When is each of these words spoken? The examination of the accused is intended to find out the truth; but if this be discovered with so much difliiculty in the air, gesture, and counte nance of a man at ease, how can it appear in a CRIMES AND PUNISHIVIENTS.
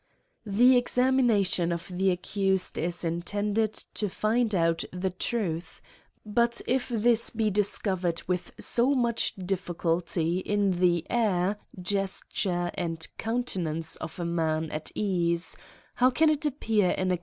The 0.47 0.77
examination 0.77 1.71
of 1.71 1.87
the 1.95 2.09
accused 2.09 2.75
is 2.79 3.03
intended 3.03 3.73
to 3.93 4.09
find 4.09 4.55
out 4.55 4.83
the 4.91 5.11
truth; 5.11 5.79
but 6.25 6.59
if 6.65 6.89
this 6.89 7.29
be 7.29 7.51
discovered 7.51 8.23
with 8.25 8.51
so 8.59 8.95
much 8.95 9.35
difliiculty 9.35 10.41
in 10.41 10.71
the 10.71 11.05
air, 11.07 11.57
gesture, 11.79 12.71
and 12.73 13.07
counte 13.19 13.57
nance 13.57 13.95
of 13.97 14.19
a 14.19 14.25
man 14.25 14.71
at 14.71 14.91
ease, 14.95 15.55
how 15.93 16.09
can 16.09 16.31
it 16.31 16.47
appear 16.47 16.77
in 16.79 16.81
a 16.81 16.81
CRIMES 16.81 16.89
AND 16.89 16.97
PUNISHIVIENTS. 17.09 17.19